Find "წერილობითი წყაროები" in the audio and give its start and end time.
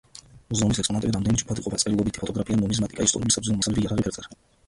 1.83-2.31